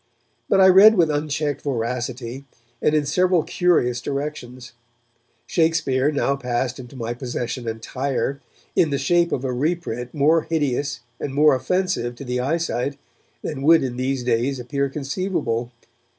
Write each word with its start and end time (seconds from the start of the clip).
But 0.49 0.59
I 0.59 0.65
read 0.67 0.95
with 0.95 1.11
unchecked 1.11 1.61
voracity, 1.61 2.43
and 2.81 2.95
in 2.95 3.05
several 3.05 3.43
curious 3.43 4.01
directions. 4.01 4.71
Shakespeare 5.45 6.11
now 6.11 6.35
passed 6.35 6.79
into 6.79 6.95
my 6.95 7.13
possession 7.13 7.67
entire, 7.67 8.41
in 8.75 8.89
the 8.89 8.97
shape 8.97 9.31
of 9.31 9.45
a 9.45 9.53
reprint 9.53 10.11
more 10.11 10.41
hideous 10.41 11.01
and 11.19 11.35
more 11.35 11.53
offensive 11.53 12.15
to 12.15 12.25
the 12.25 12.39
eyesight 12.39 12.97
than 13.43 13.61
would 13.61 13.83
in 13.83 13.95
these 13.95 14.23
days 14.23 14.59
appear 14.59 14.89
conceivable. 14.89 15.71